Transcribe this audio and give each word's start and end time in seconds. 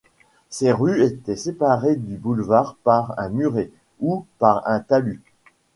Ces 0.49 0.71
rues 0.71 1.03
étaient 1.03 1.35
séparées 1.35 1.95
du 1.95 2.17
boulevard 2.17 2.75
par 2.83 3.13
un 3.19 3.29
muret 3.29 3.69
ou 3.99 4.25
par 4.39 4.67
un 4.67 4.79
talus. 4.79 5.21